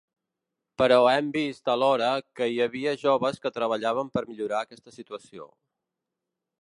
[0.81, 2.07] Però hem vist alhora
[2.39, 5.51] que hi havia joves que treballaven per millorar aquesta situació.